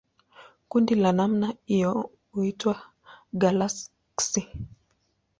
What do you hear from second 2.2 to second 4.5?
huitwa galaksi.